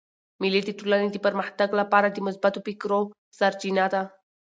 مېلې 0.41 0.61
د 0.65 0.69
ټولني 0.79 1.07
د 1.11 1.17
پرمختګ 1.25 1.69
له 1.79 1.83
پاره 1.91 2.09
د 2.11 2.17
مثبتو 2.27 2.59
فکرو 2.67 2.99
سرچینه 3.37 3.85
ده. 3.93 4.01